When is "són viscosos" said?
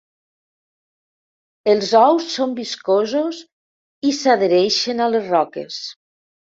2.39-3.45